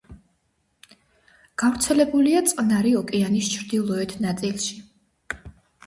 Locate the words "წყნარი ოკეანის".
2.55-3.53